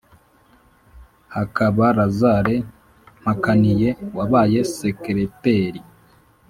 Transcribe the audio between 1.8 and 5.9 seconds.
lazare mpakaniye wabaye secrétaire